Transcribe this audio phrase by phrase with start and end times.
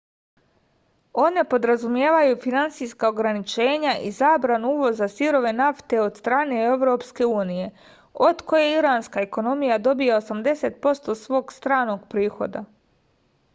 [1.23, 7.69] one podrazumevaju finansijska ograničenja i zabranu uvoza sirove nafte od strane evropske unije
[8.29, 12.65] od koje iranska ekonomija dobija 80% svog stranog prihoda